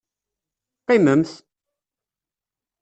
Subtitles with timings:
[0.81, 1.31] Qqimemt!